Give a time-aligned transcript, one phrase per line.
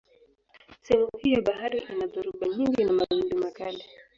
[0.81, 3.83] Sehemu hii ya bahari ina dhoruba nyingi na mawimbi makali.